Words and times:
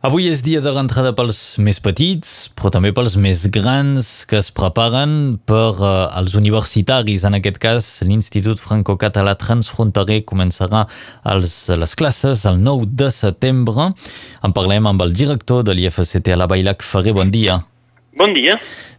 Avui 0.00 0.30
és 0.30 0.40
dia 0.40 0.62
de 0.64 0.70
rentrada 0.72 1.10
pels 1.12 1.58
més 1.60 1.76
petits, 1.84 2.30
però 2.56 2.70
també 2.72 2.88
pels 2.96 3.18
més 3.20 3.42
grans 3.52 4.06
que 4.24 4.38
es 4.38 4.48
preparen 4.56 5.34
per 5.44 5.74
eh, 5.76 5.90
als 6.16 6.32
universitaris. 6.40 7.26
En 7.28 7.36
aquest 7.36 7.60
cas, 7.60 7.88
l'Institut 8.08 8.62
Franco-Català 8.64 9.36
Transfronterer 9.36 10.22
començarà 10.24 10.86
els, 11.34 11.52
les 11.76 11.96
classes 12.00 12.46
el 12.48 12.62
9 12.64 12.88
de 12.96 13.10
setembre. 13.12 13.90
En 14.40 14.56
parlem 14.56 14.88
amb 14.88 15.04
el 15.04 15.12
director 15.12 15.68
de 15.68 15.76
l'IFCT 15.76 16.32
a 16.32 16.40
la 16.40 16.48
Bailac 16.48 16.80
Ferrer. 16.80 17.12
Bon 17.20 17.28
dia. 17.28 17.60
Bon 18.18 18.32
dia. 18.34 18.56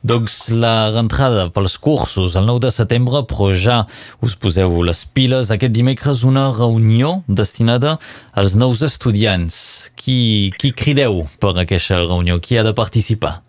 Doncs 0.07 0.35
la 0.55 0.87
rentrada 0.95 1.49
pels 1.51 1.73
cursos 1.83 2.37
el 2.39 2.45
9 2.47 2.61
de 2.63 2.69
setembre, 2.71 3.19
però 3.27 3.49
ja 3.51 3.81
us 4.23 4.37
poseu 4.39 4.77
les 4.87 5.01
piles. 5.03 5.51
Aquest 5.51 5.73
dimecres 5.75 6.23
una 6.23 6.45
reunió 6.55 7.19
destinada 7.27 7.97
als 8.31 8.55
nous 8.55 8.79
estudiants. 8.87 9.91
Qui, 9.99 10.53
qui 10.55 10.71
crideu 10.71 11.25
per 11.43 11.51
aquesta 11.59 11.99
reunió? 12.05 12.39
Qui 12.39 12.55
ha 12.55 12.63
de 12.63 12.71
participar? 12.71 13.41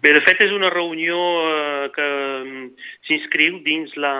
Bé, 0.00 0.14
de 0.16 0.24
fet 0.24 0.40
és 0.46 0.56
una 0.56 0.72
reunió 0.72 1.20
eh, 1.52 1.86
que 1.92 2.08
mm, 2.40 2.64
s'inscriu 3.04 3.60
dins 3.66 3.92
la 4.00 4.14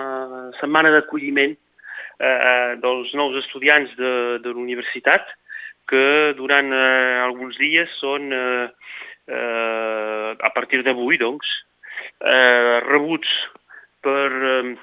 setmana 0.61 0.93
d'acolliment 0.93 1.57
eh, 1.57 2.29
eh, 2.29 2.71
dels 2.85 3.09
nous 3.17 3.41
estudiants 3.41 3.89
de, 3.97 4.13
de 4.45 4.53
l'universitat, 4.53 5.25
que 5.89 6.35
durant 6.37 6.69
eh, 6.69 7.25
alguns 7.25 7.57
dies 7.57 7.89
són 8.03 8.29
eh, 8.29 8.67
eh, 9.27 10.35
a 10.39 10.49
partir 10.55 10.83
d'avui, 10.83 11.17
doncs, 11.17 11.47
eh, 12.21 12.79
rebuts 12.87 13.29
per 14.01 14.29
eh, 14.31 14.75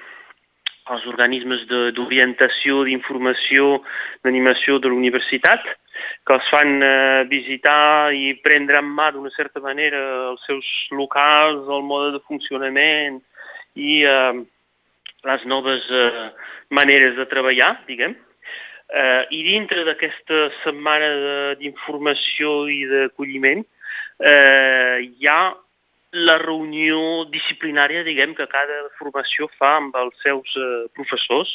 els 0.93 1.07
organismes 1.09 1.65
d'orientació, 1.97 2.83
d'informació, 2.85 3.79
d'animació 4.25 4.79
de 4.79 4.91
l'universitat, 4.93 5.65
que 6.27 6.35
els 6.37 6.49
fan 6.53 6.83
eh, 6.83 7.25
visitar 7.31 8.13
i 8.13 8.35
prendre 8.45 8.81
en 8.83 8.91
mà 8.97 9.11
d'una 9.15 9.33
certa 9.37 9.63
manera 9.65 10.01
els 10.33 10.45
seus 10.49 10.67
locals, 10.93 11.65
el 11.69 11.87
mode 11.89 12.13
de 12.17 12.23
funcionament 12.29 13.21
i 13.81 14.03
eh, 14.05 14.43
les 15.25 15.47
noves 15.49 15.89
eh, 15.89 16.29
maneres 16.75 17.17
de 17.17 17.29
treballar, 17.33 17.79
diguem. 17.89 18.17
Eh, 18.85 19.23
I 19.33 19.41
dintre 19.47 19.87
d'aquesta 19.87 20.49
setmana 20.63 21.55
d'informació 21.61 22.67
i 22.69 22.83
d'acolliment 22.91 23.65
eh, 24.21 24.99
hi 25.05 25.29
ha 25.29 25.55
la 26.15 26.37
reunió 26.39 27.25
disciplinària, 27.33 28.05
diguem, 28.07 28.35
que 28.39 28.47
cada 28.51 28.85
formació 28.99 29.49
fa 29.59 29.77
amb 29.81 29.97
els 29.99 30.15
seus 30.23 30.55
eh, 30.57 30.87
professors 30.95 31.51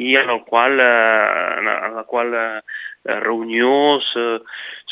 i 0.00 0.14
en 0.16 0.30
el 0.30 0.44
qual, 0.46 0.78
eh, 0.78 1.58
en 1.58 1.96
la 1.96 2.04
qual 2.06 2.32
eh, 2.38 2.60
reunió 3.24 3.98
se, 4.12 4.24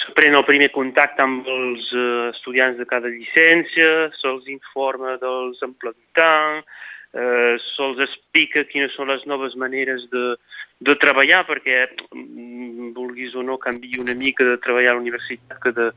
se 0.03 0.13
pren 0.19 0.35
el 0.35 0.45
primer 0.49 0.71
contacte 0.75 1.23
amb 1.23 1.47
els 1.47 1.87
eh, 1.95 2.29
estudiants 2.35 2.79
de 2.81 2.89
cada 2.91 3.13
llicència, 3.13 4.11
se'ls 4.19 4.51
informa 4.51 5.17
dels 5.23 5.63
empleats, 5.63 6.67
eh, 7.15 7.55
se'ls 7.71 8.03
explica 8.09 8.67
quines 8.73 8.95
són 8.99 9.15
les 9.15 9.25
noves 9.31 9.55
maneres 9.57 10.09
de, 10.11 10.35
de 10.81 10.95
treballar, 11.03 11.43
perquè 11.49 11.89
mm, 12.15 12.93
vulguis 12.95 13.35
o 13.35 13.43
no 13.43 13.59
canvi 13.59 13.99
una 13.99 14.15
mica 14.15 14.47
de 14.47 14.57
treballar 14.63 14.95
a 14.95 14.97
la 14.99 15.03
universitat 15.03 15.59
que 15.63 15.73
de, 15.75 15.91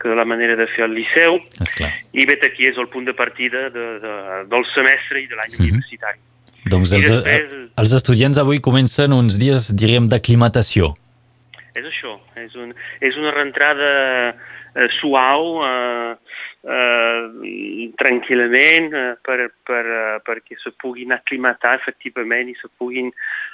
que 0.00 0.08
de 0.08 0.16
la 0.16 0.24
manera 0.24 0.56
de 0.56 0.66
fer 0.72 0.86
al 0.86 0.94
liceu. 0.96 1.38
Esclar. 1.60 1.92
I 2.16 2.26
vet 2.28 2.46
aquí 2.48 2.68
és 2.70 2.80
el 2.80 2.88
punt 2.92 3.08
de 3.08 3.16
partida 3.16 3.68
de, 3.74 3.86
de, 4.02 4.14
del 4.52 4.68
semestre 4.72 5.20
i 5.20 5.28
de 5.28 5.36
l'any 5.36 5.52
mm 5.52 5.58
-hmm. 5.58 5.68
universitari. 5.68 6.18
Doncs 6.72 6.92
els, 6.94 7.08
després, 7.10 7.70
els 7.76 7.92
estudiants 7.92 8.38
avui 8.38 8.60
comencen 8.60 9.12
uns 9.12 9.38
dies, 9.38 9.72
diríem, 9.76 10.08
d'aclimatació. 10.08 10.94
És 11.74 11.84
això, 11.84 12.18
és, 12.36 12.54
un, 12.54 12.74
és 13.00 13.16
una 13.16 13.32
rentrada 13.32 13.88
eh, 14.30 14.88
suau, 15.00 15.64
eh, 15.66 16.16
eh, 16.62 17.90
tranquil·lament 17.98 18.94
eh, 18.94 19.16
per, 19.24 19.50
per, 19.66 19.82
eh, 19.82 20.20
perquè 20.24 20.56
se 20.62 20.72
puguin 20.78 21.12
aclimatar 21.14 21.74
efectivament 21.80 22.52
i 22.52 22.56
se 22.60 22.70
puguin, 22.78 23.10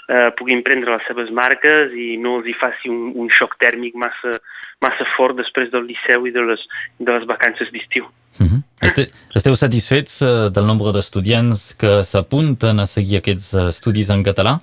eh, 0.08 0.28
puguin 0.38 0.62
prendre 0.66 0.96
les 0.96 1.08
seves 1.08 1.32
marques 1.34 1.94
i 1.96 2.16
no 2.20 2.38
els 2.40 2.48
hi 2.48 2.56
faci 2.60 2.92
un, 2.92 3.12
un 3.16 3.32
xoc 3.32 3.56
tèrmic 3.62 3.96
massa, 3.96 4.36
massa 4.84 5.08
fort 5.16 5.38
després 5.40 5.72
del 5.72 5.88
liceu 5.88 6.28
i 6.28 6.34
de 6.34 6.44
les, 6.52 6.64
de 7.00 7.10
les 7.16 7.28
vacances 7.28 7.72
d'estiu. 7.72 8.08
Uh 8.38 8.44
mhm. 8.44 8.48
-huh. 8.48 8.62
Esteu, 8.86 9.04
esteu 9.34 9.54
satisfets 9.56 10.22
eh, 10.22 10.50
del 10.54 10.66
nombre 10.66 10.92
d'estudiants 10.92 11.74
que 11.80 12.04
s'apunten 12.04 12.78
a 12.78 12.86
seguir 12.86 13.18
aquests 13.18 13.54
eh, 13.54 13.68
estudis 13.74 14.10
en 14.10 14.22
català? 14.22 14.60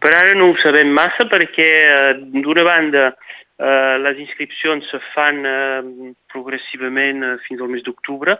Per 0.00 0.12
ara 0.20 0.34
no 0.34 0.48
ho 0.48 0.56
sabem 0.62 0.88
massa 0.88 1.24
perquè, 1.28 1.68
eh, 1.68 2.14
d'una 2.42 2.64
banda, 2.64 3.04
Eh, 3.08 3.33
les 3.58 4.18
inscripcions 4.18 4.86
se 4.90 4.98
fan 5.12 5.44
eh, 5.46 6.12
progressivament 6.32 7.22
eh, 7.22 7.36
fins 7.46 7.60
al 7.62 7.70
mes 7.70 7.84
d'octubre, 7.86 8.34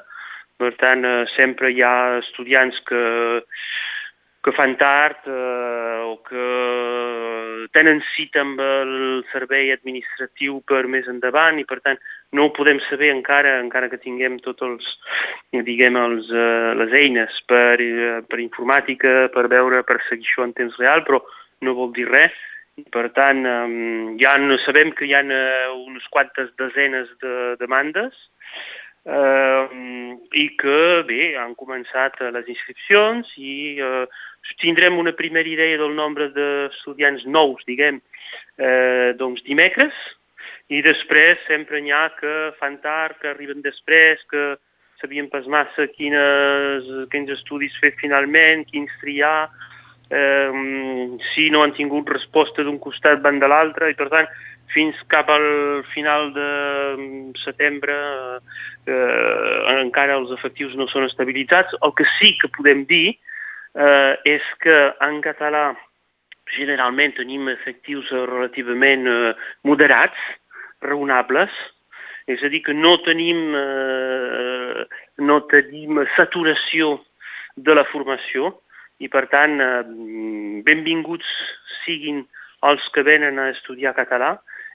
per 0.58 0.74
tant, 0.80 1.04
eh, 1.06 1.26
sempre 1.36 1.70
hi 1.70 1.82
ha 1.82 2.18
estudiants 2.18 2.78
que, 2.88 3.02
que 4.44 4.52
fan 4.52 4.74
tard 4.76 5.26
eh, 5.26 6.00
o 6.04 6.18
que 6.26 6.48
tenen 7.74 8.02
cita 8.14 8.42
amb 8.42 8.60
el 8.60 9.22
servei 9.32 9.72
administratiu 9.74 10.60
per 10.68 10.84
més 10.90 11.06
endavant 11.10 11.58
i, 11.58 11.66
per 11.66 11.80
tant, 11.86 11.98
no 12.34 12.48
ho 12.48 12.54
podem 12.54 12.80
saber 12.88 13.12
encara, 13.14 13.56
encara 13.62 13.88
que 13.90 14.02
tinguem 14.02 14.40
tots 14.44 14.66
els, 14.66 14.90
diguem, 15.54 15.96
els, 15.96 16.30
eh, 16.30 16.72
les 16.82 16.98
eines 17.04 17.38
per, 17.50 17.78
eh, 17.80 18.18
per 18.28 18.42
informàtica, 18.42 19.14
per 19.34 19.46
veure, 19.50 19.82
per 19.86 20.00
seguir 20.08 20.26
això 20.26 20.46
en 20.46 20.54
temps 20.58 20.76
real, 20.82 21.06
però 21.06 21.22
no 21.62 21.78
vol 21.78 21.94
dir 21.94 22.10
res 22.10 22.34
per 22.90 23.08
tant, 23.14 23.44
ja 24.18 24.34
sabem 24.64 24.90
que 24.98 25.06
hi 25.06 25.14
ha 25.14 25.22
eh, 25.22 25.68
unes 25.86 26.06
quantes 26.10 26.50
desenes 26.58 27.08
de 27.22 27.54
demandes 27.60 28.14
eh, 29.04 29.64
i 30.34 30.48
que, 30.58 30.80
bé, 31.06 31.36
han 31.38 31.54
començat 31.54 32.18
eh, 32.20 32.32
les 32.34 32.48
inscripcions 32.48 33.30
i 33.38 33.78
eh, 33.78 34.06
tindrem 34.60 34.98
una 34.98 35.12
primera 35.12 35.48
idea 35.48 35.78
del 35.78 35.94
nombre 35.94 36.30
d'estudiants 36.34 37.24
nous, 37.26 37.62
diguem, 37.68 38.00
eh, 38.58 39.14
doncs 39.18 39.44
dimecres, 39.46 39.94
i 40.72 40.80
després 40.82 41.38
sempre 41.46 41.80
n'hi 41.80 41.92
ha 41.92 42.08
que 42.18 42.34
fan 42.58 42.80
tard, 42.82 43.20
que 43.20 43.30
arriben 43.30 43.62
després, 43.62 44.18
que 44.30 44.56
sabien 45.02 45.28
pas 45.28 45.46
massa 45.46 45.86
quines, 45.92 46.88
quins 47.12 47.30
estudis 47.36 47.74
fer 47.82 47.92
finalment, 48.00 48.64
quins 48.70 48.92
triar, 49.02 49.50
eh, 50.14 51.18
si 51.32 51.50
no 51.50 51.62
han 51.64 51.74
tingut 51.76 52.10
resposta 52.12 52.62
d'un 52.62 52.78
costat 52.78 53.22
van 53.24 53.40
de 53.42 53.50
l'altre 53.50 53.90
i 53.90 53.98
per 53.98 54.08
tant 54.12 54.30
fins 54.74 54.98
cap 55.12 55.28
al 55.30 55.84
final 55.92 56.32
de 56.34 56.48
setembre 57.44 57.94
eh, 58.86 59.58
encara 59.80 60.18
els 60.18 60.32
efectius 60.34 60.74
no 60.78 60.88
són 60.90 61.06
estabilitzats. 61.06 61.76
El 61.82 61.94
que 61.98 62.06
sí 62.18 62.34
que 62.40 62.50
podem 62.56 62.84
dir 62.90 63.14
eh, 63.14 64.14
és 64.36 64.48
que 64.64 64.78
en 65.04 65.20
català 65.24 65.68
generalment 66.56 67.14
tenim 67.16 67.48
efectius 67.52 68.10
relativament 68.12 69.06
eh, 69.08 69.32
moderats, 69.64 70.18
raonables, 70.84 71.54
és 72.30 72.42
a 72.42 72.48
dir, 72.48 72.62
que 72.64 72.72
no 72.72 72.96
tenim, 73.04 73.40
eh, 73.58 74.84
no 75.20 75.40
tenim 75.50 76.00
saturació 76.16 76.98
de 77.56 77.74
la 77.76 77.84
formació, 77.90 78.54
i 79.04 79.10
per 79.12 79.26
tant 79.32 79.60
eh, 79.60 79.82
benvinguts 80.66 81.28
siguin 81.84 82.24
els 82.64 82.84
que 82.94 83.04
venen 83.04 83.38
a 83.38 83.50
estudiar 83.52 83.94
català. 83.96 84.34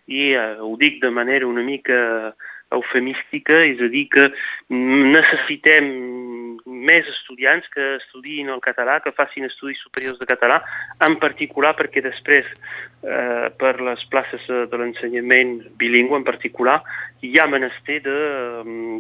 I 0.09 0.31
eh, 0.38 0.56
ho 0.62 0.75
dic 0.81 1.01
de 1.01 1.12
manera 1.13 1.50
una 1.50 1.66
mica 1.66 2.34
eufemística, 2.73 3.63
és 3.66 3.81
a 3.81 3.90
dir 3.90 4.06
que 4.13 4.28
necessitem 4.69 5.90
més 6.69 7.07
estudiants 7.09 7.66
que 7.73 7.85
estudiïn 7.97 8.51
el 8.53 8.62
català, 8.62 9.00
que 9.01 9.13
facin 9.17 9.47
estudis 9.47 9.81
superiors 9.81 10.19
de 10.22 10.28
català, 10.29 10.59
en 11.06 11.17
particular 11.22 11.73
perquè 11.79 12.03
després, 12.06 12.46
eh, 13.04 13.48
per 13.60 13.76
les 13.82 14.04
places 14.12 14.44
de 14.48 14.80
l'ensenyament 14.80 15.60
bilingüe 15.80 16.20
en 16.20 16.28
particular, 16.28 16.80
hi 17.23 17.34
ha 17.40 17.47
menester 17.52 18.00
de, 18.06 18.20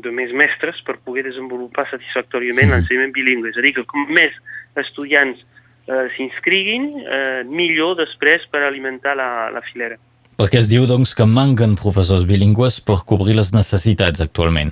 de 0.03 0.11
més 0.15 0.33
mestres 0.35 0.79
per 0.87 0.99
poder 1.03 1.25
desenvolupar 1.29 1.87
satisfactòriament 1.91 2.73
l'ensenyament 2.73 3.15
bilingüe. 3.15 3.51
És 3.51 3.59
a 3.59 3.65
dir, 3.65 3.73
que 3.77 3.87
com 3.89 4.11
més 4.15 4.35
estudiants 4.79 5.41
eh, 5.89 6.05
s'inscriguin, 6.15 6.91
eh, 7.03 7.41
millor 7.47 7.97
després 7.99 8.45
per 8.51 8.63
alimentar 8.67 9.17
la, 9.19 9.49
la 9.53 9.63
filera. 9.71 9.99
Perquè 10.39 10.61
es 10.61 10.69
diu 10.71 10.85
doncs, 10.87 11.11
que 11.17 11.27
manquen 11.27 11.75
professors 11.79 12.23
bilingües 12.27 12.79
per 12.87 13.01
cobrir 13.07 13.35
les 13.35 13.51
necessitats 13.51 14.23
actualment. 14.23 14.71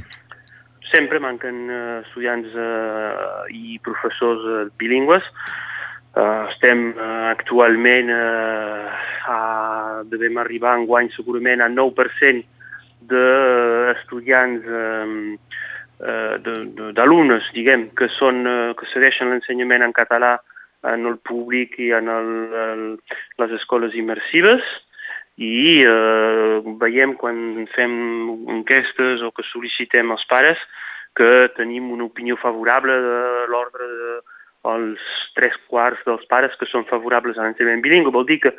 Sempre 0.93 1.19
manquen 1.19 1.65
eh, 1.67 1.79
estudiants 2.05 2.53
eh, 2.55 3.09
i 3.51 3.79
professors 3.83 4.45
eh, 4.55 4.67
bilingües. 4.79 5.27
Uh, 6.17 6.47
estem 6.49 6.95
uh, 6.95 7.27
actualment 7.29 8.07
uh, 8.09 8.87
a, 9.27 10.03
devem 10.09 10.39
arribar 10.41 10.77
en 10.77 10.87
guany 10.89 11.11
segurament 11.15 11.61
a 11.61 11.69
9% 11.69 12.43
d'estudiants 13.07 14.65
uh, 14.65 15.05
uh, 16.01 16.91
d'alumnes, 16.97 17.51
diguem, 17.55 17.89
que, 17.97 18.09
són, 18.17 18.41
uh, 18.47 18.73
que 18.79 18.89
segueixen 18.93 19.31
l'ensenyament 19.31 19.85
en 19.85 19.95
català 19.95 20.37
en 20.87 21.05
el 21.09 21.17
públic 21.25 21.77
i 21.81 21.91
en 21.95 22.09
el, 22.11 22.33
el, 22.65 22.83
les 23.41 23.55
escoles 23.59 23.95
immersives 23.97 24.65
i 25.37 25.83
eh, 25.85 26.61
veiem 26.81 27.13
quan 27.17 27.67
fem 27.75 27.93
enquestes 28.57 29.21
o 29.21 29.31
que 29.35 29.45
sol·licitem 29.45 30.09
als 30.11 30.25
pares 30.29 30.61
que 31.17 31.49
tenim 31.57 31.91
una 31.93 32.07
opinió 32.09 32.37
favorable 32.41 32.93
de 33.05 33.19
l'ordre 33.51 33.85
de 33.85 34.15
els 34.67 35.03
tres 35.37 35.53
quarts 35.69 36.01
dels 36.05 36.25
pares 36.29 36.55
que 36.59 36.67
són 36.69 36.85
favorables 36.89 37.37
a 37.37 37.45
l'ensenyament 37.45 37.83
bilingüe. 37.85 38.13
Vol 38.13 38.25
dir 38.27 38.39
que, 38.43 38.51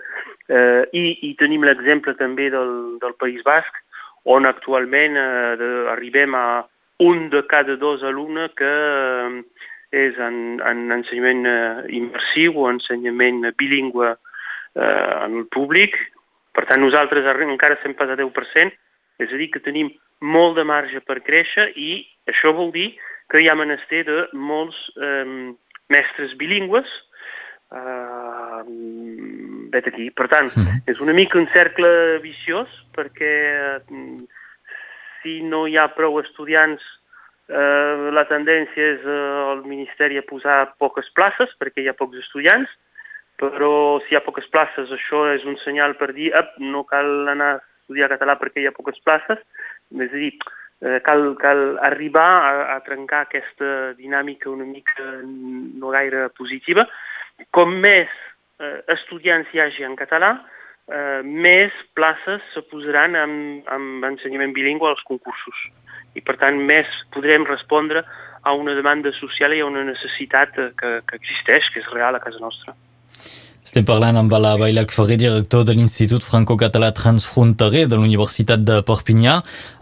eh, 0.49 0.85
i, 0.93 1.05
i 1.29 1.35
tenim 1.41 1.65
l'exemple 1.67 2.15
també 2.19 2.49
del, 2.55 2.99
del 3.03 3.15
País 3.21 3.45
Basc, 3.47 3.85
on 4.29 4.49
actualment 4.49 5.17
eh, 5.17 5.57
de, 5.61 5.71
arribem 5.95 6.35
a 6.35 6.67
un 6.99 7.29
de 7.31 7.45
cada 7.47 7.77
dos 7.77 8.03
alumnes 8.03 8.53
que 8.59 8.69
eh, 8.69 9.43
és 9.95 10.19
en, 10.21 10.59
en 10.61 10.93
ensenyament 10.93 11.47
eh, 11.49 11.87
immersiu 11.97 12.59
o 12.61 12.69
ensenyament 12.69 13.47
bilingüe 13.57 14.11
eh, 14.13 15.13
en 15.25 15.41
el 15.43 15.47
públic. 15.55 15.97
Per 16.53 16.67
tant, 16.69 16.83
nosaltres 16.83 17.25
encara 17.25 17.79
estem 17.79 17.95
pas 17.95 18.11
a 18.11 18.19
10%, 18.19 18.75
és 19.19 19.33
a 19.33 19.39
dir, 19.41 19.51
que 19.55 19.65
tenim 19.65 19.91
molt 20.21 20.59
de 20.59 20.65
marge 20.67 21.01
per 21.07 21.23
créixer 21.23 21.71
i 21.79 22.03
això 22.29 22.53
vol 22.53 22.73
dir 22.75 22.91
que 23.31 23.41
hi 23.41 23.49
ha 23.49 23.57
menester 23.59 24.05
de 24.09 24.27
molts 24.35 24.77
eh, 24.99 25.55
mestres 25.89 26.35
bilingües 26.41 26.89
eh, 27.73 28.63
vet 29.73 29.89
aquí. 29.91 30.11
Per 30.15 30.29
tant, 30.33 30.51
mm. 30.55 30.85
és 30.91 31.01
una 31.05 31.15
mica 31.17 31.39
un 31.41 31.49
cercle 31.55 32.19
viciós 32.25 32.71
perquè 32.97 33.35
eh, 33.79 33.81
si 35.23 35.41
no 35.47 35.67
hi 35.67 35.77
ha 35.79 35.89
prou 35.95 36.19
estudiants 36.23 36.83
eh, 37.49 38.11
la 38.15 38.27
tendència 38.31 38.93
és 38.95 39.07
eh, 39.07 39.17
el 39.55 39.65
Ministeri 39.69 40.21
a 40.21 40.27
posar 40.27 40.75
poques 40.83 41.09
places 41.17 41.55
perquè 41.61 41.83
hi 41.83 41.91
ha 41.91 41.97
pocs 41.99 42.21
estudiants, 42.25 42.71
però 43.39 43.99
si 44.05 44.15
hi 44.15 44.19
ha 44.19 44.25
poques 44.27 44.49
places 44.53 44.93
això 44.95 45.27
és 45.33 45.45
un 45.47 45.59
senyal 45.65 45.97
per 45.99 46.13
dir 46.17 46.33
Ep, 46.37 46.57
no 46.59 46.85
cal 46.89 47.29
anar 47.31 47.55
a 47.57 47.61
estudiar 47.61 48.11
català 48.13 48.39
perquè 48.39 48.63
hi 48.63 48.69
ha 48.69 48.77
poques 48.77 48.99
places, 49.05 49.41
és 49.95 50.13
a 50.13 50.23
dir, 50.23 50.33
eh, 50.85 50.99
cal, 51.07 51.31
cal 51.41 51.79
arribar 51.87 52.29
a, 52.45 52.55
a 52.77 52.81
trencar 52.87 53.27
aquesta 53.27 53.95
dinàmica 53.99 54.51
una 54.51 54.67
mica 54.69 55.07
no 55.25 55.95
gaire 55.95 56.29
positiva. 56.37 56.85
Com 57.55 57.79
més 57.81 58.11
eh, 58.61 58.79
estudiants 58.95 59.51
hi 59.53 59.63
hagi 59.63 59.87
en 59.87 59.97
català, 59.99 60.33
eh, 60.89 61.21
més 61.25 61.75
places 61.99 62.45
se 62.55 62.63
posaran 62.71 63.17
amb, 63.19 63.69
amb 63.75 64.09
ensenyament 64.13 64.55
bilingüe 64.57 64.91
als 64.91 65.05
concursos. 65.09 65.67
I, 66.17 66.25
per 66.25 66.39
tant, 66.41 66.59
més 66.71 66.89
podrem 67.15 67.47
respondre 67.47 68.05
a 68.43 68.55
una 68.57 68.75
demanda 68.75 69.13
social 69.19 69.55
i 69.55 69.61
a 69.61 69.67
una 69.69 69.85
necessitat 69.85 70.57
que, 70.79 70.93
que 71.07 71.19
existeix, 71.21 71.69
que 71.73 71.83
és 71.85 71.91
real 71.95 72.17
a 72.17 72.23
casa 72.23 72.41
nostra. 72.43 72.75
Estem 73.69 73.85
parlant 73.85 74.17
amb 74.17 74.33
la 74.41 74.55
Bailac 74.57 74.95
Ferrer, 74.97 75.19
director 75.21 75.61
de 75.69 75.75
l'Institut 75.77 76.25
Franco-Català 76.25 76.89
Transfronterer 76.97 77.83
de 77.85 77.99
l'Universitat 77.99 78.63
de 78.65 78.79
Perpinyà. 78.81 79.35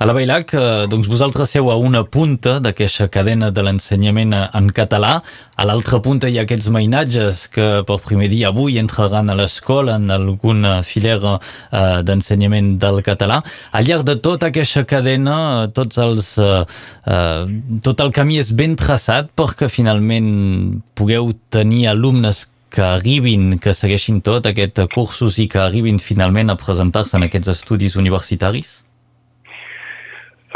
A 0.03 0.09
la 0.11 0.15
Bailac, 0.17 0.55
eh, 0.59 0.87
doncs 0.91 1.07
vosaltres 1.07 1.53
seu 1.55 1.71
a 1.71 1.77
una 1.79 2.03
punta 2.03 2.59
d'aquesta 2.59 3.07
cadena 3.07 3.53
de 3.53 3.63
l'ensenyament 3.63 4.35
en 4.35 4.71
català. 4.75 5.23
A 5.55 5.65
l'altra 5.65 6.01
punta 6.03 6.27
hi 6.27 6.41
ha 6.41 6.43
aquests 6.43 6.67
mainatges 6.75 7.45
que 7.47 7.85
per 7.87 8.01
primer 8.03 8.27
dia 8.29 8.49
avui 8.49 8.81
entraran 8.83 9.31
a 9.31 9.39
l'escola 9.39 9.95
en 10.01 10.11
alguna 10.11 10.83
filera 10.83 11.37
eh, 11.39 12.03
d'ensenyament 12.03 12.81
del 12.83 13.05
català. 13.07 13.39
Al 13.71 13.87
llarg 13.87 14.03
de 14.03 14.19
tota 14.19 14.51
aquesta 14.51 14.83
cadena, 14.83 15.71
tots 15.71 16.03
els, 16.03 16.35
eh, 16.43 16.67
eh, 17.07 17.79
tot 17.87 18.03
el 18.03 18.11
camí 18.11 18.43
és 18.43 18.51
ben 18.51 18.75
traçat 18.75 19.31
perquè 19.31 19.71
finalment 19.71 20.83
pugueu 20.99 21.37
tenir 21.55 21.87
alumnes 21.95 22.49
que 22.77 22.85
arribin, 22.85 23.55
que 23.63 23.73
segueixin 23.73 24.19
tot 24.21 24.47
aquest 24.51 24.83
cursos 24.93 25.39
i 25.41 25.47
que 25.49 25.63
arribin 25.63 25.97
finalment 26.03 26.53
a 26.53 26.59
presentar-se 26.61 27.17
en 27.17 27.25
aquests 27.25 27.49
estudis 27.55 27.97
universitaris? 27.97 28.83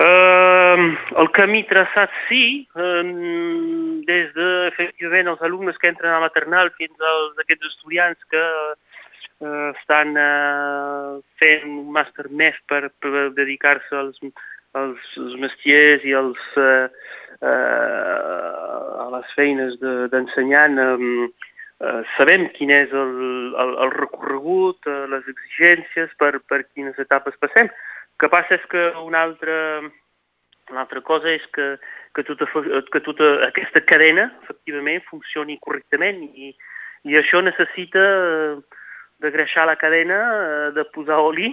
Uh, 0.01 0.93
el 1.21 1.29
camí 1.37 1.63
traçat 1.69 2.13
sí, 2.29 2.45
uh, 2.77 3.01
des 4.09 4.31
de, 4.37 4.51
efectivament, 4.69 5.33
els 5.33 5.43
alumnes 5.49 5.81
que 5.81 5.91
entren 5.93 6.13
a 6.13 6.23
maternal 6.23 6.73
fins 6.77 7.09
als 7.15 7.41
aquests 7.43 7.73
estudiants 7.73 8.31
que 8.33 8.45
uh, 8.45 9.73
estan 9.73 10.17
uh, 10.21 11.19
fent 11.41 11.69
un 11.69 11.91
màster 11.97 12.29
més 12.31 12.57
per, 12.69 12.87
per 13.01 13.29
dedicar-se 13.37 13.97
als, 13.97 14.21
als, 14.77 15.13
als 15.25 15.37
mestiers 15.43 16.05
i 16.09 16.17
als, 16.17 16.41
uh, 16.57 16.89
uh, 17.41 19.05
a 19.05 19.13
les 19.17 19.37
feines 19.37 19.77
d'ensenyant 20.13 20.81
de, 20.81 20.91
um, 20.97 21.31
Eh, 21.81 22.01
sabem 22.19 22.43
quin 22.59 22.69
és 22.77 22.91
el, 22.93 23.13
el, 23.57 23.71
el 23.87 23.91
recorregut, 23.95 24.85
uh, 24.85 25.07
les 25.09 25.25
exigències, 25.33 26.11
per, 26.21 26.35
per 26.45 26.59
quines 26.67 26.99
etapes 27.01 27.39
passem. 27.41 27.71
El 27.73 28.19
que 28.21 28.29
passa 28.29 28.59
és 28.59 28.67
que 28.69 28.83
una 29.01 29.23
altra, 29.25 29.55
una 30.69 30.83
altra 30.83 31.01
cosa 31.01 31.31
és 31.33 31.47
que, 31.57 31.71
que, 32.13 32.25
tota, 32.29 32.51
que 32.93 33.01
tota 33.07 33.31
aquesta 33.47 33.81
cadena, 33.89 34.27
efectivament, 34.43 35.01
funcioni 35.09 35.57
correctament 35.65 36.21
i, 36.29 36.53
i 37.09 37.17
això 37.17 37.41
necessita 37.41 38.03
uh, 38.05 38.61
de 39.25 39.33
greixar 39.33 39.65
la 39.71 39.79
cadena, 39.81 40.19
de 40.77 40.85
posar 40.93 41.17
oli 41.31 41.49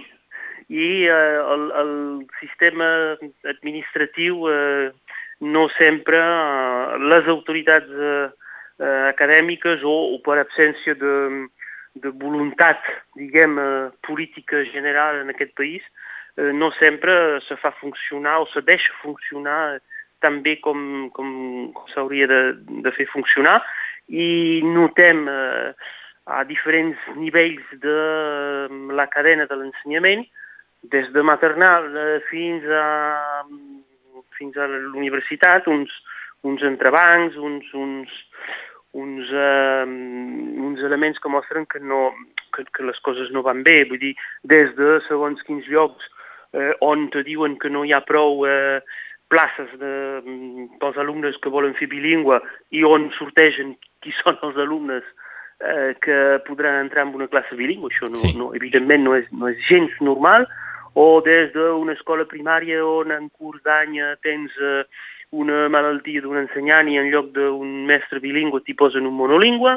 i 0.68 0.88
el, 1.08 1.64
el 1.80 1.90
sistema 2.40 2.86
administratiu 3.48 4.44
no 5.40 5.62
sempre, 5.76 6.20
les 7.12 7.28
autoritats 7.32 7.92
uh, 7.92 8.47
eh, 8.80 9.08
acadèmiques 9.10 9.84
o, 9.84 9.96
o 10.14 10.18
per 10.24 10.38
absència 10.40 10.94
de, 10.98 11.14
de 11.98 12.12
voluntat, 12.22 12.80
diguem, 13.18 13.58
eh, 13.58 13.90
política 14.06 14.64
general 14.72 15.22
en 15.22 15.34
aquest 15.34 15.54
país, 15.58 15.84
eh, 16.36 16.52
no 16.52 16.70
sempre 16.78 17.40
se 17.48 17.56
fa 17.56 17.72
funcionar 17.80 18.40
o 18.40 18.48
se 18.54 18.62
deixa 18.62 18.92
funcionar 19.02 19.78
tan 20.20 20.42
bé 20.42 20.56
com, 20.56 21.10
com, 21.14 21.70
com 21.74 21.86
s'hauria 21.94 22.26
de, 22.26 22.42
de 22.82 22.92
fer 22.96 23.06
funcionar. 23.12 23.60
I 24.08 24.62
notem 24.64 25.26
eh, 25.28 25.72
a 26.28 26.44
diferents 26.44 26.98
nivells 27.16 27.64
de 27.82 27.98
la 28.96 29.06
cadena 29.12 29.46
de 29.48 29.56
l'ensenyament, 29.56 30.26
des 30.92 31.08
de 31.12 31.22
maternal 31.22 31.88
eh, 31.96 32.20
fins 32.30 32.64
a, 32.70 33.44
fins 34.38 34.56
a 34.56 34.68
l'universitat, 34.68 35.66
uns, 35.66 35.92
uns 36.46 36.62
entrebancs, 36.62 37.36
uns, 37.36 37.72
uns, 37.74 38.12
uns, 38.98 39.30
eh, 39.32 39.84
uns 40.68 40.82
elements 40.84 41.18
que 41.22 41.32
mostren 41.32 41.66
que, 41.66 41.80
no, 41.80 42.12
que, 42.54 42.64
que 42.74 42.86
les 42.86 42.98
coses 43.06 43.30
no 43.34 43.44
van 43.46 43.62
bé. 43.66 43.82
Vull 43.88 44.00
dir, 44.02 44.14
des 44.42 44.74
de 44.78 44.98
segons 45.08 45.42
quins 45.46 45.66
llocs 45.70 46.08
eh, 46.52 46.72
on 46.84 47.08
te 47.14 47.22
diuen 47.26 47.58
que 47.62 47.70
no 47.70 47.84
hi 47.84 47.94
ha 47.94 48.02
prou 48.06 48.46
eh, 48.48 48.80
places 49.28 49.70
de, 49.80 49.94
pels 50.80 50.98
alumnes 51.00 51.36
que 51.42 51.52
volen 51.52 51.76
fer 51.78 51.90
bilingüe 51.92 52.40
i 52.72 52.84
on 52.88 53.10
sortegen 53.18 53.74
qui 54.04 54.14
són 54.22 54.38
els 54.46 54.56
alumnes 54.64 55.04
eh, 55.60 55.92
que 56.00 56.38
podran 56.46 56.86
entrar 56.86 57.04
en 57.06 57.14
una 57.18 57.28
classe 57.28 57.58
bilingüe. 57.58 57.92
Això 57.92 58.08
no, 58.08 58.22
sí. 58.22 58.32
no, 58.38 58.52
evidentment 58.56 59.04
no 59.04 59.18
és, 59.18 59.28
no 59.32 59.52
és 59.52 59.60
gens 59.68 59.94
normal. 60.00 60.48
O 60.98 61.20
des 61.22 61.52
d'una 61.54 61.94
escola 61.94 62.24
primària 62.26 62.80
on 62.82 63.12
en 63.14 63.28
curs 63.30 63.60
d'any 63.62 64.00
tens 64.24 64.54
eh, 64.58 64.82
una 65.30 65.68
malaltia 65.68 66.22
d'un 66.24 66.38
ensenyant 66.40 66.88
i 66.88 66.98
en 66.98 67.10
lloc 67.12 67.32
d'un 67.36 67.86
mestre 67.88 68.20
bilingüe 68.20 68.62
t'hi 68.64 68.74
posen 68.74 69.06
un 69.06 69.16
monolingüe, 69.16 69.74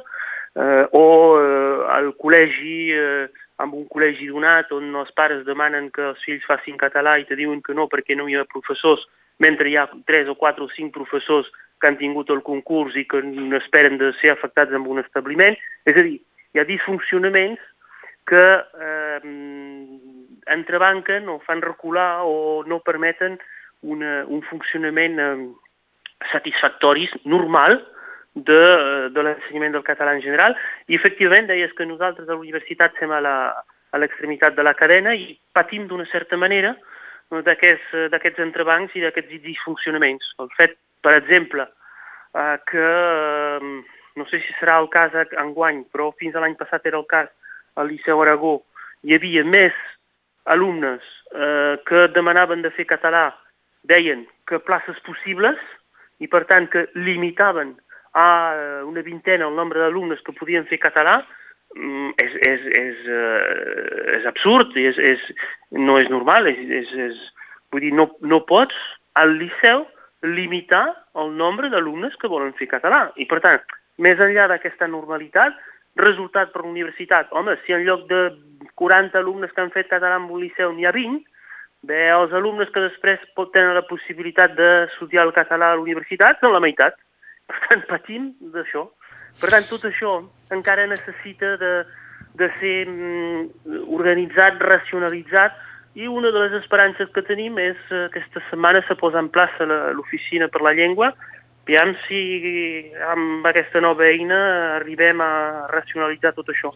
eh, 0.56 0.86
o 0.92 1.06
eh, 1.40 1.80
al 1.92 2.12
col·legi, 2.20 2.78
eh, 2.96 3.26
amb 3.62 3.76
un 3.78 3.88
col·legi 3.92 4.30
donat 4.32 4.72
on 4.72 4.96
els 4.96 5.12
pares 5.18 5.44
demanen 5.46 5.92
que 5.92 6.12
els 6.14 6.22
fills 6.26 6.46
facin 6.48 6.80
català 6.80 7.18
i 7.20 7.28
te 7.28 7.36
diuen 7.36 7.62
que 7.62 7.76
no 7.78 7.90
perquè 7.92 8.16
no 8.18 8.30
hi 8.30 8.38
ha 8.40 8.48
professors, 8.50 9.04
mentre 9.40 9.70
hi 9.70 9.78
ha 9.78 9.90
tres 10.08 10.30
o 10.30 10.38
quatre 10.40 10.64
o 10.64 10.72
cinc 10.76 10.94
professors 10.96 11.50
que 11.82 11.90
han 11.90 11.98
tingut 11.98 12.30
el 12.30 12.44
concurs 12.46 12.96
i 12.96 13.08
que 13.10 13.22
esperen 13.58 13.98
de 13.98 14.12
ser 14.22 14.32
afectats 14.32 14.74
amb 14.78 14.88
un 14.88 15.02
establiment. 15.02 15.58
És 15.86 15.98
a 15.98 16.06
dir, 16.06 16.20
hi 16.54 16.62
ha 16.62 16.68
disfuncionaments 16.68 17.62
que 18.30 18.44
eh, 18.86 19.20
entrebanquen 20.54 21.28
o 21.30 21.40
fan 21.46 21.62
recular 21.66 22.22
o 22.24 22.64
no 22.70 22.80
permeten 22.86 23.40
una, 23.82 24.22
un 24.28 24.42
funcionament 24.50 25.20
eh, 25.20 25.50
satisfactori, 26.32 27.10
normal, 27.26 27.80
de, 28.34 29.10
de 29.12 29.24
l'ensenyament 29.26 29.74
del 29.76 29.84
català 29.84 30.14
en 30.16 30.22
general 30.24 30.56
i 30.88 30.96
efectivament 30.96 31.50
deies 31.50 31.74
que 31.76 31.86
nosaltres 31.86 32.30
a 32.30 32.32
la 32.32 32.40
universitat 32.40 32.96
som 33.00 33.12
a 33.12 33.20
l'extremitat 34.00 34.56
de 34.56 34.64
la 34.64 34.74
cadena 34.80 35.14
i 35.16 35.36
patim 35.52 35.88
d'una 35.88 36.08
certa 36.12 36.38
manera 36.40 36.76
d'aquests 37.32 38.40
entrebancs 38.44 38.96
i 38.96 39.04
d'aquests 39.04 39.44
disfuncionaments. 39.44 40.34
El 40.40 40.50
fet, 40.56 40.78
per 41.04 41.16
exemple, 41.16 41.68
eh, 42.36 42.58
que 42.68 42.88
eh, 42.88 43.72
no 44.16 44.26
sé 44.28 44.42
si 44.44 44.56
serà 44.60 44.80
el 44.80 44.90
cas 44.92 45.16
enguany, 45.40 45.86
però 45.92 46.12
fins 46.20 46.36
a 46.36 46.44
l'any 46.44 46.58
passat 46.60 46.86
era 46.86 47.00
el 47.00 47.08
cas 47.08 47.30
al 47.76 47.88
Liceu 47.88 48.20
Aragó, 48.22 48.62
hi 49.04 49.16
havia 49.16 49.44
més 49.48 49.76
alumnes 50.46 51.04
eh, 51.32 51.80
que 51.88 52.08
demanaven 52.16 52.62
de 52.62 52.72
fer 52.76 52.88
català 52.90 53.30
deien 53.88 54.26
que 54.48 54.60
places 54.60 55.00
possibles 55.06 55.60
i 56.22 56.30
per 56.30 56.46
tant 56.50 56.68
que 56.72 56.88
limitaven 56.96 57.76
a 58.14 58.28
eh, 58.56 58.84
una 58.84 59.02
vintena 59.02 59.48
el 59.48 59.56
nombre 59.56 59.80
d'alumnes 59.80 60.22
que 60.26 60.36
podien 60.38 60.68
fer 60.70 60.80
català, 60.84 61.22
mm, 61.76 62.12
és, 62.22 62.36
és, 62.48 62.68
és, 62.82 63.06
uh, 63.08 64.18
és 64.20 64.28
absurd, 64.28 64.76
és, 64.78 64.98
és, 64.98 65.24
no 65.72 65.98
és 66.02 66.10
normal, 66.12 66.50
és, 66.52 66.60
és, 66.82 66.94
és, 67.08 67.22
vull 67.72 67.86
dir, 67.88 67.94
no, 67.96 68.10
no 68.22 68.44
pots 68.46 68.76
al 69.20 69.38
Liceu 69.40 69.86
limitar 70.22 70.86
el 71.18 71.32
nombre 71.38 71.72
d'alumnes 71.72 72.16
que 72.22 72.30
volen 72.30 72.54
fer 72.60 72.68
català. 72.70 73.08
I, 73.16 73.26
per 73.26 73.40
tant, 73.42 73.64
més 73.98 74.20
enllà 74.22 74.48
d'aquesta 74.52 74.88
normalitat, 74.92 75.58
resultat 76.00 76.52
per 76.54 76.64
l'universitat, 76.64 77.32
home, 77.36 77.58
si 77.66 77.74
en 77.76 77.84
lloc 77.88 78.06
de 78.12 78.22
40 78.80 79.18
alumnes 79.20 79.52
que 79.52 79.64
han 79.64 79.74
fet 79.74 79.90
català 79.90 80.20
en 80.20 80.30
un 80.30 80.44
liceu 80.44 80.72
n'hi 80.76 80.88
ha 80.88 80.94
20, 80.96 81.24
bé, 81.88 82.02
els 82.14 82.34
alumnes 82.38 82.70
que 82.74 82.84
després 82.84 83.24
tenir 83.54 83.74
la 83.76 83.88
possibilitat 83.90 84.54
d'estudiar 84.58 85.26
el 85.28 85.34
català 85.36 85.72
a 85.72 85.80
l'universitat 85.80 86.40
són 86.40 86.54
la 86.54 86.64
meitat. 86.64 86.98
Per 87.50 87.58
tant, 87.68 87.82
patim 87.90 88.30
d'això. 88.54 88.86
Per 89.42 89.50
tant, 89.50 89.68
tot 89.68 89.88
això 89.90 90.22
encara 90.52 90.88
necessita 90.88 91.56
de, 91.58 91.74
de 92.40 92.48
ser 92.60 92.78
mm, 92.88 93.84
organitzat, 93.98 94.62
racionalitzat, 94.62 95.58
i 96.00 96.08
una 96.08 96.32
de 96.32 96.40
les 96.46 96.54
esperances 96.62 97.10
que 97.12 97.26
tenim 97.28 97.58
és 97.60 97.76
que 97.90 98.06
aquesta 98.06 98.40
setmana 98.50 98.80
se 98.88 98.96
posa 98.96 99.20
en 99.20 99.28
plaça 99.28 99.66
l'oficina 99.68 100.48
per 100.48 100.62
la 100.64 100.72
llengua 100.72 101.10
Aviam 101.72 101.94
si 102.04 102.92
amb 103.14 103.46
aquesta 103.48 103.80
nova 103.80 104.04
eina 104.04 104.38
arribem 104.76 105.22
a 105.24 105.68
racionalitzar 105.72 106.34
tot 106.36 106.50
això. 106.52 106.68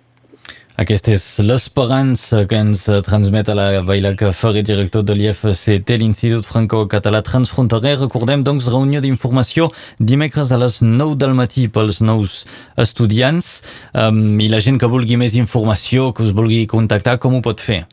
Aquesta 0.75 1.13
és 1.15 1.23
l'esperança 1.39 2.41
que 2.51 2.57
ens 2.59 2.81
transmet 3.07 3.47
a 3.47 3.53
la 3.55 3.65
Baila 3.87 4.09
Ferrer, 4.35 4.59
director 4.67 5.05
de 5.07 5.15
l'IFCT, 5.15 5.93
l'Institut 6.01 6.43
Franco-Català 6.43 7.21
Transfronterer. 7.23 7.93
Recordem, 8.01 8.41
doncs, 8.43 8.67
reunió 8.67 8.99
d'informació 8.99 9.69
dimecres 10.03 10.51
a 10.51 10.57
les 10.59 10.81
9 10.83 11.15
del 11.15 11.31
matí 11.31 11.69
pels 11.71 12.01
nous 12.03 12.41
estudiants. 12.75 13.61
Um, 13.95 14.35
I 14.43 14.49
la 14.51 14.59
gent 14.59 14.75
que 14.81 14.89
vulgui 14.91 15.15
més 15.15 15.37
informació, 15.39 16.09
que 16.11 16.25
us 16.27 16.33
vulgui 16.35 16.65
contactar, 16.67 17.21
com 17.23 17.37
ho 17.37 17.39
pot 17.45 17.63
fer? 17.63 17.85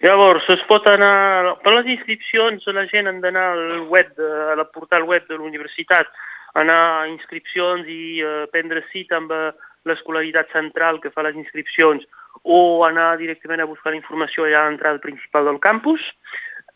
Llavors, 0.00 0.48
es 0.48 0.64
pot 0.70 0.88
anar... 0.88 1.58
Per 1.60 1.74
les 1.76 1.90
inscripcions, 1.98 2.64
la 2.72 2.86
gent 2.88 3.10
han 3.10 3.20
d'anar 3.20 3.50
al 3.50 3.84
web, 3.92 4.16
a 4.16 4.56
la 4.56 4.64
portal 4.64 5.04
web 5.04 5.28
de 5.28 5.36
l'universitat, 5.36 6.08
anar 6.56 6.80
a 7.02 7.04
inscripcions 7.12 7.84
i 7.84 8.24
uh, 8.24 8.48
prendre 8.48 8.80
cita 8.88 9.20
amb 9.20 9.36
uh, 9.36 9.52
l'escolaritat 9.88 10.50
central 10.52 11.00
que 11.00 11.10
fa 11.10 11.24
les 11.26 11.36
inscripcions 11.38 12.04
o 12.42 12.84
anar 12.86 13.16
directament 13.20 13.62
a 13.62 13.68
buscar 13.70 13.92
la 13.92 14.00
informació 14.00 14.46
allà 14.46 14.62
a 14.62 14.70
l'entrada 14.70 15.02
principal 15.02 15.46
del 15.46 15.60
campus. 15.60 16.02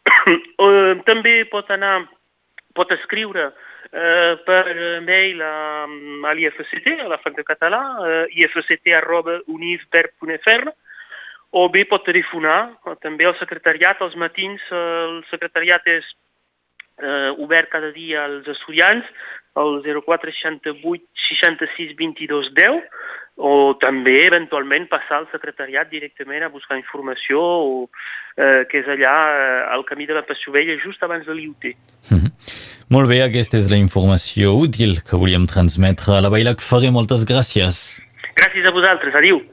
uh, 0.63 0.95
també 1.09 1.39
pot 1.51 1.71
anar, 1.75 2.07
pot 2.75 2.93
escriure 2.95 3.49
uh, 3.51 4.35
per 4.47 4.65
mail 5.07 5.43
a, 5.43 5.55
a 6.31 6.35
l'IFCT, 6.35 6.93
a 7.01 7.09
la 7.11 7.19
Fac 7.23 7.41
Català, 7.47 7.83
uh, 8.03 8.27
ifct 8.35 8.93
arroba 8.95 9.41
o 11.57 11.69
bé 11.73 11.87
pot 11.89 12.05
telefonar, 12.05 12.77
també 13.01 13.25
al 13.25 13.37
secretariat, 13.39 14.01
als 14.03 14.17
matins 14.19 14.61
el 14.75 15.23
secretariat 15.31 15.87
és 15.89 16.05
eh, 17.03 17.31
obert 17.39 17.71
cada 17.71 17.93
dia 17.93 18.25
als 18.25 18.49
estudiants, 18.49 19.07
al 19.57 19.81
0468 19.85 21.07
66 21.29 21.95
22 21.97 22.53
10, 22.55 22.83
o 23.37 23.77
també 23.81 24.27
eventualment 24.27 24.87
passar 24.89 25.21
al 25.21 25.29
secretariat 25.33 25.91
directament 25.91 26.43
a 26.47 26.49
buscar 26.49 26.79
informació, 26.79 27.41
o, 27.41 27.89
eh, 28.37 28.65
que 28.71 28.81
és 28.81 28.89
allà 28.89 29.17
eh, 29.33 29.75
al 29.77 29.85
camí 29.85 30.07
de 30.09 30.17
la 30.17 30.25
Passovella, 30.25 30.79
just 30.83 31.03
abans 31.03 31.27
de 31.27 31.35
l'IUT. 31.35 31.77
Mm 32.11 32.19
-hmm. 32.19 32.33
Molt 32.89 33.09
bé, 33.09 33.23
aquesta 33.23 33.57
és 33.57 33.71
la 33.71 33.77
informació 33.77 34.55
útil 34.55 35.03
que 35.03 35.17
volíem 35.17 35.47
transmetre 35.47 36.17
a 36.17 36.21
la 36.21 36.31
Bailac 36.31 36.61
Ferrer. 36.61 36.91
Moltes 36.93 37.27
gràcies. 37.27 38.01
Gràcies 38.37 38.65
a 38.67 38.71
vosaltres. 38.71 39.15
Adiu. 39.15 39.43